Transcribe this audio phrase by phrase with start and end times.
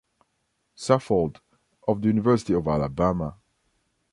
[0.75, 1.37] Saffold,
[1.87, 3.35] of the University of Alabama.